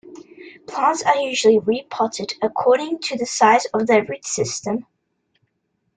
Plants 0.65 1.03
are 1.03 1.17
usually 1.17 1.59
re-potted 1.59 2.33
according 2.41 2.97
to 3.01 3.15
the 3.17 3.27
size 3.27 3.65
of 3.71 3.85
their 3.85 4.03
root 4.03 4.25
system. 4.25 4.87